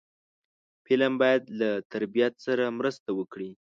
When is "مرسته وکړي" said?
2.77-3.51